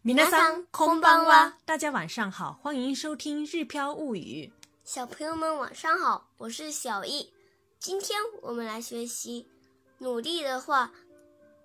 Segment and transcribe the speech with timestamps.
[0.00, 1.54] 米こ桑空んは。
[1.66, 4.48] 大家晚上好，欢迎收听《日飘物语》。
[4.84, 7.28] 小朋友们晚上好，我是小易。
[7.80, 9.48] 今天我们来学习，
[9.98, 10.92] 努力的话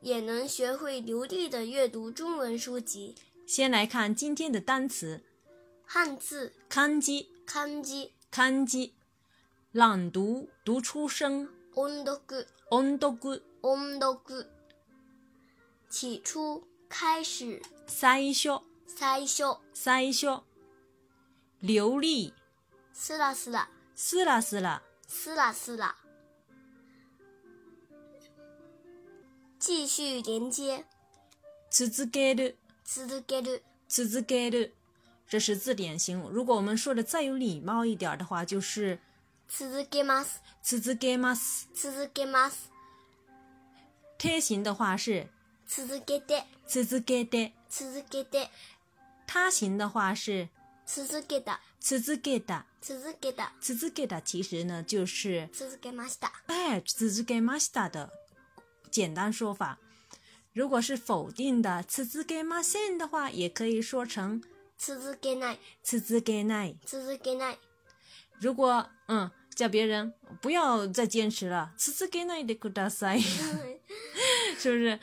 [0.00, 3.14] 也能学会流利的阅读中文书籍。
[3.46, 5.22] 先来看今天的单词，
[5.84, 8.94] 汉字，看机，看机，看机，
[9.70, 14.44] 朗读，读出声，诵读，g 读，诵读，
[15.88, 16.66] 起初。
[16.88, 17.60] 开始。
[17.86, 18.62] 最初。
[18.86, 19.56] 最初。
[19.72, 20.42] 最初。
[21.60, 22.32] 流利。
[22.94, 23.68] 是了，是了。
[23.94, 24.82] 是了，是了。
[25.08, 25.94] 是了，是了。
[29.58, 30.84] 继续连接。
[31.70, 32.54] 続ける。
[32.84, 33.62] 続ける。
[33.88, 34.72] 続ける。
[35.28, 36.20] 这是字典型。
[36.30, 38.98] 如果我们说的再有礼貌一点的话，就是。
[39.48, 40.38] 続けます。
[40.62, 41.66] 続けます。
[41.74, 42.56] 続けます。
[44.18, 45.28] 贴形的话是。
[45.68, 48.48] 続けて、続けて、続けて。
[49.26, 50.48] 他行的话是
[50.86, 53.52] 続けた、続けた、続けた。
[53.60, 56.30] 続けた其实呢就是続けました。
[56.46, 58.08] 哎，続けました的
[58.92, 59.78] 简单说法。
[60.54, 64.40] 如果是否定的，続けません的话，也可以说成
[64.78, 67.56] 続けない、続けない、続けない。
[68.38, 73.20] 如果嗯叫别人不要再坚持了，続けないでください。
[74.58, 74.98] 是不是？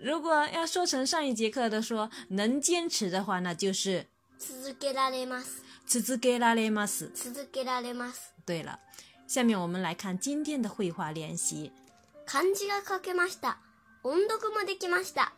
[0.00, 4.06] 如果要说成上一节课的说能坚持的话，那就是
[4.38, 5.62] 続けられます。
[5.86, 7.08] 続けられます。
[7.14, 8.18] 続けられます。
[8.44, 8.78] 对了，
[9.26, 11.72] 下面我们来看今天的绘画练习。
[12.26, 13.58] 漢字が書けました。
[14.02, 15.32] 音読もできました。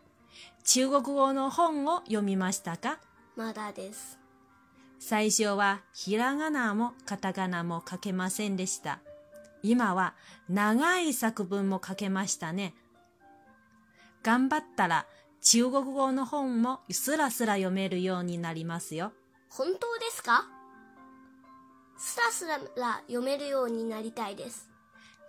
[0.65, 2.99] 中国語の本を読みましたか
[3.37, 4.19] まだです。
[4.99, 8.99] 最初はひらがなもカタカナも書けませんでした。
[9.63, 10.15] 今は
[10.49, 12.75] 長い作文も書けましたね。
[14.23, 15.07] 頑張ったら
[15.41, 19.13] 中国語の本もすらすら読めるようになりますよ。
[19.49, 20.47] 本当ですか
[21.99, 22.61] すらすら
[23.07, 24.69] 読めるようになりたいです。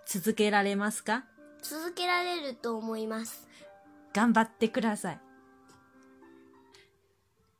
[0.06, 1.24] 続けられますか
[1.62, 3.48] 続けられると思います。
[4.12, 5.20] 頑張ってください。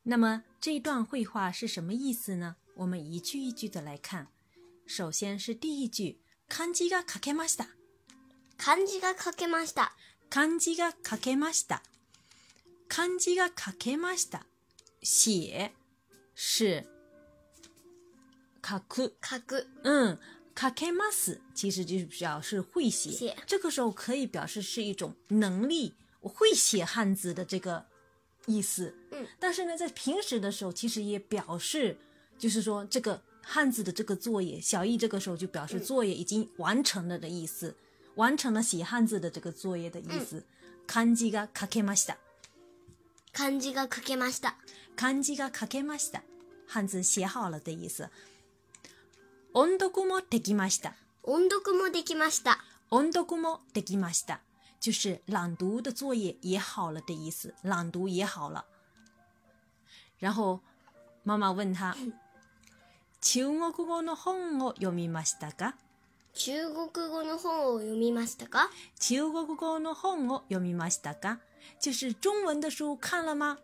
[0.05, 2.57] 那么这一段绘画是什么意思呢？
[2.75, 4.27] 我们一句一句的来看。
[4.87, 7.69] 首先是第一句，漢字が書けました。
[8.59, 9.93] 漢字が書けました。
[10.33, 11.83] 漢字が書けました。
[12.89, 14.47] 漢字が書けました。
[15.03, 15.73] 写
[16.35, 16.87] 是，
[18.63, 20.17] 書く書く，嗯，
[20.59, 23.11] 書けます，其实就是表示会写。
[23.11, 25.93] 写这个时候可以表示是一种能力，
[26.23, 27.85] 会写汉字的这个
[28.47, 28.95] 意思。
[29.11, 31.95] 嗯，但是呢，在平时的时候，其实也表示，
[32.39, 37.77] 就是说这个汉字的这个作业，小易这个时候就表示作业已经完成了的意思。
[38.17, 40.45] 完成了写汉字的这个作业的意思，
[40.87, 42.17] 漢字が書けました。
[43.33, 44.55] 漢字が書けました。
[44.97, 46.23] 漢字が書けました。
[46.69, 48.11] 汉字写好了的意思。
[49.55, 50.95] 音読もできました。
[51.23, 52.59] 音読もできました。
[52.91, 54.41] 音読もできました。
[54.81, 58.67] 就是朗读的作业也好了的意思，朗读也好了。
[60.19, 60.61] 然后
[61.23, 61.97] 妈妈问他，
[63.23, 65.75] 中国語の本を読みましたか？
[66.35, 68.71] 中国語の本を読みましたか
[69.01, 71.41] 中国語の本を読みましたか
[71.81, 73.59] 就是中文的书看了吗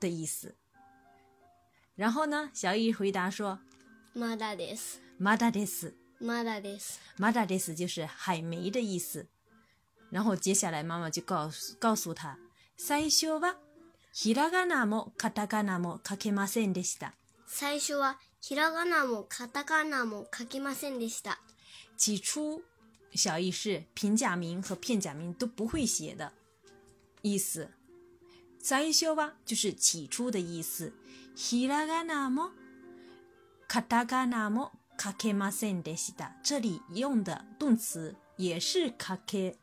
[0.00, 0.54] 的意思。
[1.94, 3.58] 然后呢，小易回答说
[4.16, 5.00] ：“まだです。
[5.20, 5.94] まだです。
[6.20, 6.98] まだです。
[7.16, 9.26] まだです就是还没的意思。
[10.10, 12.36] 然后接下来妈妈就告诉告诉他，
[12.76, 13.56] 最初は
[14.12, 17.12] ひらがなもカタカナも書けませんでした。
[17.46, 18.18] 最初は
[21.98, 22.62] 起初，
[23.14, 26.32] 小意是平假名和片假名都不会写的
[27.20, 27.70] 意思。
[28.58, 30.92] 在小吧就是起初的意思。
[31.36, 32.50] ひらがなも
[33.68, 36.32] カタカナも書けませんでした。
[36.42, 39.54] 这里用的动词也是書け、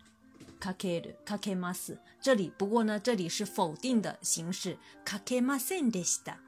[0.61, 1.97] 書ける、書けます。
[2.21, 4.77] 这里不过呢，这里是否定的形式。
[5.05, 6.46] 書けませんでした。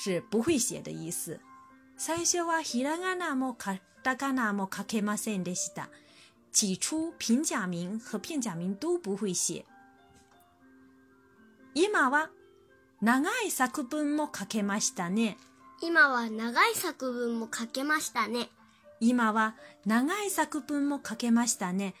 [0.00, 1.38] 是不会写的意思。
[6.50, 9.66] 最初平假名和片假名都不会写。
[11.74, 12.30] 今は
[13.02, 15.36] 長い作文も書けましたね。
[15.82, 18.48] 今は長い作文も書けましたね。
[19.02, 19.54] 今は
[19.84, 21.94] 長い作文も書けましたね。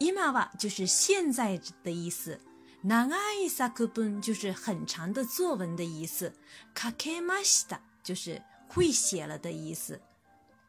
[0.00, 2.38] 今は就是现在的意思。
[2.84, 6.32] 那阿伊萨克本就是很长的作文的意思，
[6.74, 10.00] カケマシタ就是会写了的意思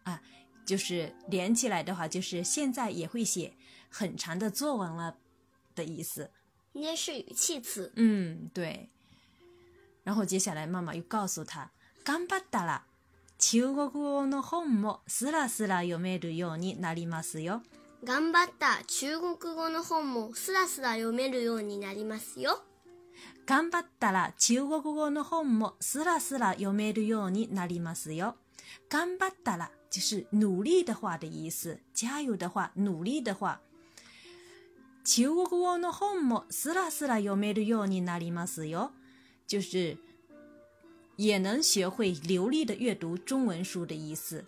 [0.04, 0.22] 啊，
[0.64, 3.54] 就是连起来的话，就是现在也会写
[3.90, 5.18] 很长的作文了
[5.74, 6.30] 的意思。
[6.74, 7.92] 那是语气词。
[7.96, 8.90] 嗯，对。
[10.04, 11.72] 然后接下来妈妈又告诉他，
[12.06, 12.82] 頑張ったラ
[13.40, 17.64] 中国語の本もすらすら読めるようになりますよ。
[18.06, 22.60] 頑張った中国語の本もスラスラ読めるようになりますよ。
[23.48, 28.36] 頑張ったら中国語の本もスラスラ読めるようになりますよ。
[28.90, 31.78] 頑張ったら就是努力的话的意思。
[31.94, 33.60] 加油的话、努力的话。
[35.06, 38.92] 中国語の本もスラスラ読めるようになりますよ。
[39.48, 39.96] 就是
[41.16, 44.44] 也能学会流利的阅读中文书的意思。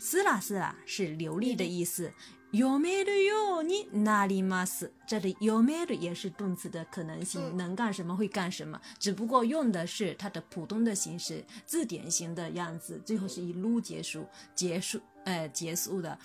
[0.00, 2.12] 是啦，是啦，是流利的意思。
[2.52, 3.60] 有没得有？
[3.62, 4.90] 你哪里嘛是？
[5.06, 14.24] 这里有没得也是动词的可能性，能干什么会干什么，只不过用的是它的普通的形式，字典型的样子，最后是以“撸结束，
[14.54, 16.16] 结束，呃，结束的。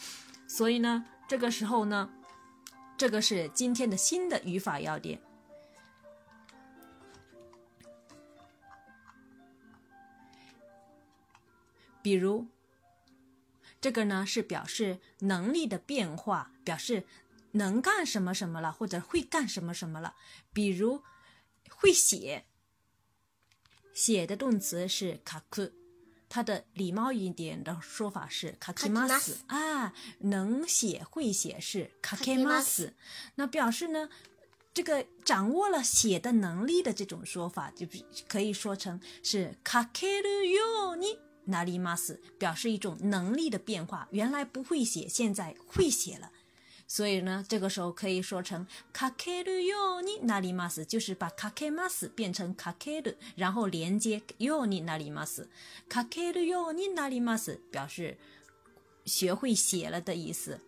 [0.47, 2.09] 所以呢，这个时候呢，
[2.95, 5.19] 这个是今天的新的语法要点，
[12.03, 12.45] 比如。
[13.83, 17.03] 这个呢是表示能力的变化，表示
[17.51, 20.15] 能干什么什么了，或者会干什么什么了。
[20.53, 21.03] 比如
[21.69, 22.45] 会写，
[23.93, 25.69] 写的动词是卡库，
[26.29, 32.93] 它的礼貌一点的说法是卡基马斯啊，能写会写是卡基马斯，
[33.35, 34.07] 那表示呢
[34.73, 37.85] 这个掌握了写的能力的这种说法，就
[38.29, 41.19] 可以说成是卡基鲁尤尼。
[41.51, 46.31] i m a s 表示一种能力的变化，原来不会写，现在会写了。
[46.87, 55.47] 所以呢，这个时候可以说成カケ n a ニ i m a s 就是把カ m a s 变成カケル，然后连接ヨニナリマス。
[55.89, 58.17] カケ n a ニ i m a s 表示
[59.05, 60.59] 学会写了的意思。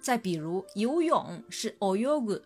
[0.00, 2.42] 再比如游泳是 o y o g a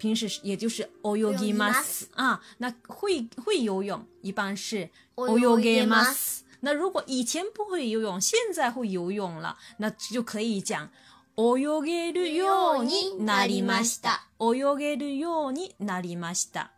[0.00, 1.10] 平时是，也就是 g
[1.48, 6.38] i m ます啊，那会会游泳，一般是 g i m ます。
[6.60, 10.90] 那如果以前不会游泳，现在会游泳了，那就可以讲
[11.36, 14.26] オヨゲるようになりました。
[14.38, 16.70] a s t るようになりました。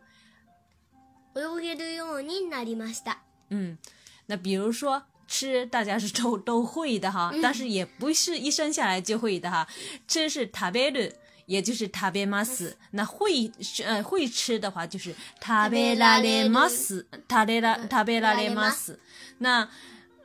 [1.35, 3.19] o n ゲるようになりました。
[3.51, 3.79] 嗯，
[4.27, 9.69] 那比如说吃，大家是都都会的哈，但是也不是一生下来就会的哈，
[10.09, 11.13] 吃是食べる。
[11.53, 13.53] 也就是食べます，那会
[13.85, 17.05] 呃会吃的话就是食べられます。
[17.29, 18.99] 食べら食べられます。
[19.37, 19.69] 那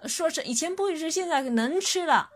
[0.06, 2.30] 说是以前不会吃，现在能吃了，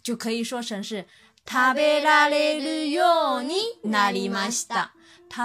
[0.00, 1.04] 就可以说成是
[1.44, 4.92] 食べられるようになりました。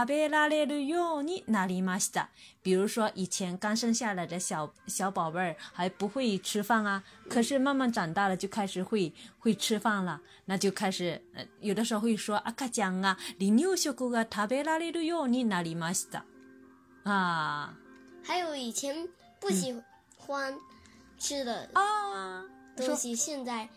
[0.05, 2.27] べら拉るよ哟，你な里ま西た。
[2.61, 16.23] 比如说，以前刚生下来的小小宝贝儿还不会吃饭啊，可是慢慢长大了就开始会会吃饭了，那就开始呃，有的时候会说阿卡江啊，你六岁哥哥塔贝拉列的哟，你哪里马西达？
[17.03, 17.77] 啊，
[18.23, 19.07] 还有以前
[19.41, 19.75] 不喜
[20.17, 20.55] 欢
[21.17, 22.45] 吃的啊
[22.77, 23.67] 东西，现在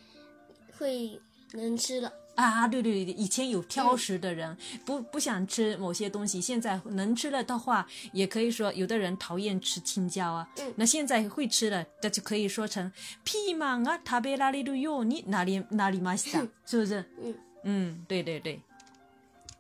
[0.79, 1.20] 会
[1.53, 2.12] 能吃了。
[2.36, 4.54] 啊，对对对，以前有挑食的人，
[4.84, 10.46] 不不想吃某些东西，现在能吃了的话，也可以说有的人讨厌吃青椒啊，
[10.76, 12.92] 那现在会吃了，那就可以说成
[13.24, 17.00] 皮嘛啊，他被那里都有，你哪里哪里嘛死，是不是？
[17.22, 17.34] 嗯
[17.64, 18.60] 嗯，对对对，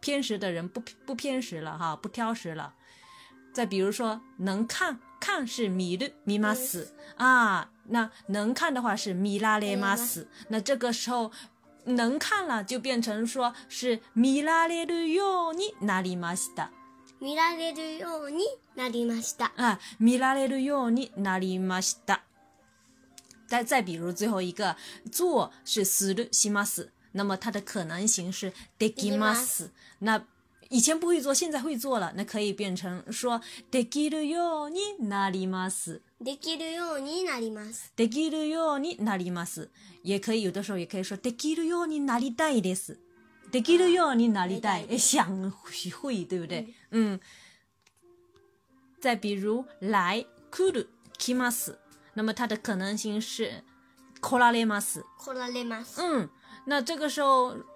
[0.00, 2.74] 偏食的人不不偏食了哈，不挑食了。
[3.54, 11.32] 再比如说能看，看是米的米嘛死啊，那能看的话是米拉列马死，那这个时候。
[11.94, 16.70] 能看了就变成说是見られるようになりました。
[17.20, 19.52] 見られるようになりました。
[19.56, 22.20] 啊，みられるようになりました。
[23.48, 24.76] 再再比如最后一个
[25.12, 29.70] 做是するします，那么它的可能形式できます。
[30.00, 30.24] 那。
[30.70, 36.00] 以前不会做，现在会做了，那可以变成说“できるようになります”。
[36.22, 37.92] できるようになります。
[37.96, 39.70] できるようになります。
[40.02, 42.98] 也可以有的时候也可以说“できるようになりたいです”。
[43.52, 44.98] できるようになりたい。
[44.98, 46.74] 想学会，对不对？
[46.90, 47.20] 嗯。
[49.00, 51.78] 再比如来“来るきます”，
[52.14, 53.62] 那么它的可能性是
[54.20, 55.04] “来れます”。
[55.24, 56.00] 来れます。
[56.02, 56.28] 嗯，
[56.64, 57.56] 那这个时候。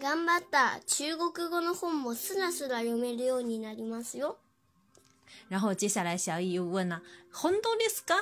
[0.00, 4.38] 頑張った中国語の本もすらすら読めるようになりますよ。
[5.50, 7.00] 然后接下来小易又问了
[7.32, 8.16] ：“本当ですか？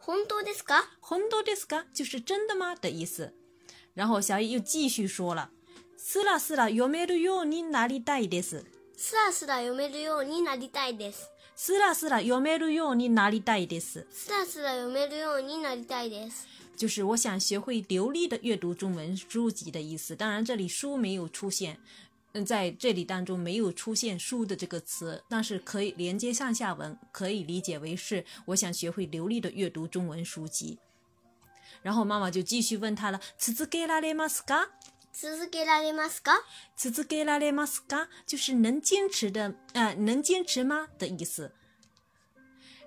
[0.00, 0.84] 本当ですか？
[1.00, 1.86] 本当ですか？
[1.94, 3.32] 就是真的吗的意思。”
[3.96, 5.48] 然后小易又继续说了
[5.96, 8.64] ：“すラスラ読めるようになりたいです。”
[8.96, 11.30] すラスラ読めるようになりたいです。
[11.56, 14.06] すラスラ読めるようになりたいです。
[14.10, 16.63] すラスラ読めるようになりたいです。
[16.76, 20.14] 就是我想学会流利的阅读中文书籍的意思。
[20.16, 21.78] 当然，这里书没有出现，
[22.32, 30.78] 嗯，在这里当中没有出现书的这个词，但是可以连接上下文，可以理解为是我想学会流利的阅读中文书籍。
[31.82, 34.68] 然后妈妈就继续问他了：，拉けられますか？
[35.14, 36.38] 给けられますか？
[36.76, 38.08] 続けられますか？
[38.26, 41.52] 就是能坚持的，啊，能坚持吗的意思。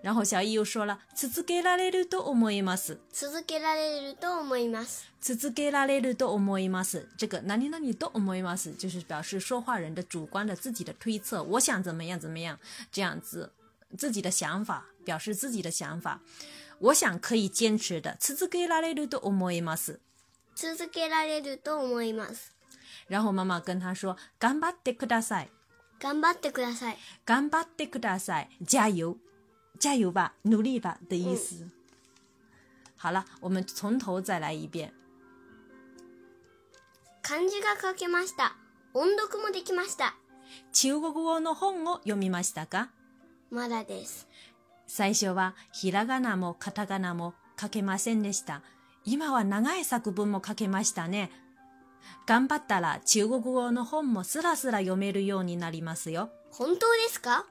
[0.08, 2.98] 然后小易又说了，つづけられると思います。
[3.12, 5.04] つづけられると思います。
[5.20, 7.06] つづけられると思います。
[7.18, 12.58] 这个哪里哪里都思います，就是表示说话人的主观的自己的推测，我想怎么样怎么样，
[12.90, 13.52] 这样子
[13.98, 16.22] 自己的想法，表示自己的想法。
[16.80, 18.16] 我想可以坚持的。
[18.18, 20.00] つづけられると思います。
[20.56, 22.52] つづけられると思います。
[23.10, 25.50] 然后妈妈跟他说，頑張ってください。
[26.00, 26.98] 頑張ってください。
[27.26, 28.48] 頑張ってください。
[28.66, 29.18] 加油。
[29.78, 31.56] 加油吧，努力吧的意思。
[31.64, 31.72] 嗯、
[32.96, 34.94] 好了，我们从头再来一遍。
[37.24, 38.54] 漢字が書けました。
[38.94, 40.16] 音読もできました。
[40.74, 42.90] 中国語の本を読みましたか
[43.52, 44.28] まだです。
[44.88, 48.62] 最初はひらがなもカタカナも書けませんでした。
[49.04, 51.30] 今は長い作文も書けましたね。
[52.26, 56.30] 頑張ったら中国語の本もスラスラ読めるようになりますよ。
[56.52, 57.46] 本当ですか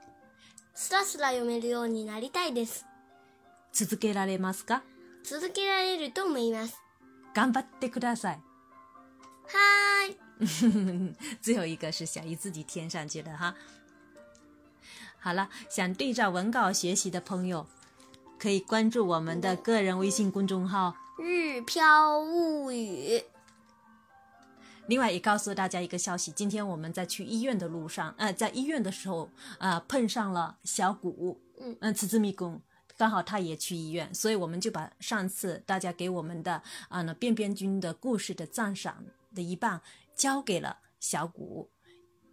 [0.79, 2.85] スラスラ読めるようになりたいです。
[3.73, 4.83] 続けられますか？
[5.25, 6.77] 続けられると思います。
[7.35, 8.41] 頑張ってください。
[9.49, 10.17] 嗨。
[11.41, 13.55] 最后一个是小姨自己添上去的哈。
[15.19, 17.67] 好了，想对照文稿学习的朋友，
[18.39, 23.25] 可以关注我们的个人微信公众号“日飘物语”。
[24.87, 29.29] 另外也告诉大家一个消息，今天我们在去医院的路上，呃，在医院的时候，
[29.59, 32.61] 啊，碰上了小谷，嗯嗯，此次迷宫
[32.97, 39.81] 刚好他也去医院，所以我们就把上次大家给我们的啊那便便君的故事的赞赏的一半
[40.15, 41.69] 交给了小谷，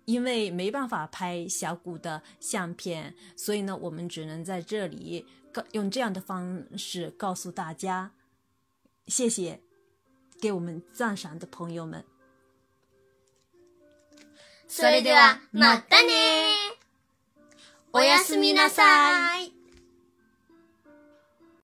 [0.06, 8.12] 因为没办法拍小谷的相片，所以呢，我们只能在这里告用这样的方式告诉大家，
[9.08, 9.60] 谢谢
[10.40, 12.06] 给我们赞赏的朋友们。
[14.76, 16.08] それでは、またね
[17.94, 19.63] おやすみなさい。